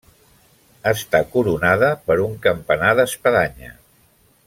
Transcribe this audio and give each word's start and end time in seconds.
Està 0.91 1.21
coronada 1.35 1.91
per 2.09 2.17
un 2.25 2.35
campanar 2.49 2.97
d'espadanya. 3.01 3.75